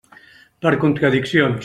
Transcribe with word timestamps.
Per 0.65 0.71
contradiccions. 0.85 1.59